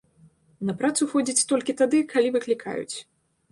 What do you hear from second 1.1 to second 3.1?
ходзіць толькі тады, калі выклікаюць.